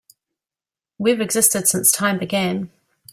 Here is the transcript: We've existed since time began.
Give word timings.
We've 0.97 1.21
existed 1.21 1.67
since 1.67 1.91
time 1.91 2.17
began. 2.17 2.71